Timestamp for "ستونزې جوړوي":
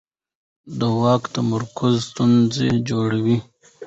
2.09-3.37